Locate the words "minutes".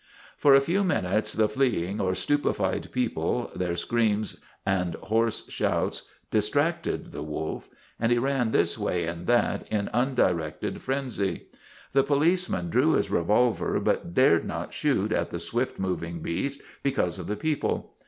0.83-1.31